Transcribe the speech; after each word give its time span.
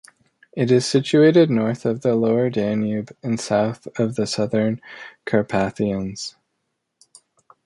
It 0.53 0.71
is 0.71 0.83
situated 0.87 1.51
north 1.51 1.85
of 1.85 2.01
the 2.01 2.15
Lower 2.15 2.49
Danube 2.49 3.11
and 3.21 3.39
south 3.39 3.87
of 3.99 4.15
the 4.15 4.25
Southern 4.25 4.81
Carpathians. 5.27 6.35